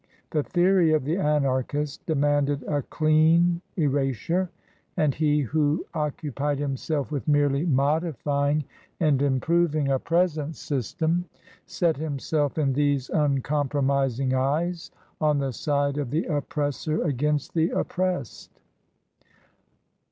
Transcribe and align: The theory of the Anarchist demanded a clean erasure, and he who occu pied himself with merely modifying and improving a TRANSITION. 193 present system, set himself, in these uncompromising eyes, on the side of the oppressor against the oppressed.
The 0.31 0.41
theory 0.41 0.93
of 0.93 1.03
the 1.03 1.17
Anarchist 1.17 2.07
demanded 2.07 2.63
a 2.63 2.81
clean 2.81 3.61
erasure, 3.77 4.49
and 4.97 5.13
he 5.13 5.41
who 5.41 5.85
occu 5.93 6.33
pied 6.33 6.57
himself 6.57 7.11
with 7.11 7.27
merely 7.27 7.67
modifying 7.67 8.63
and 8.99 9.21
improving 9.21 9.91
a 9.91 9.99
TRANSITION. 9.99 10.41
193 10.55 10.55
present 10.55 10.55
system, 10.55 11.25
set 11.67 11.97
himself, 11.97 12.57
in 12.57 12.73
these 12.73 13.11
uncompromising 13.11 14.33
eyes, 14.33 14.89
on 15.21 15.37
the 15.37 15.53
side 15.53 15.99
of 15.99 16.09
the 16.09 16.25
oppressor 16.25 17.03
against 17.03 17.53
the 17.53 17.69
oppressed. 17.69 18.59